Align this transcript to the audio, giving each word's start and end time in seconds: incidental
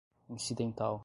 incidental 0.29 0.99